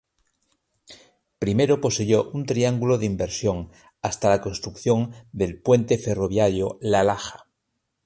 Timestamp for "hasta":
4.01-4.29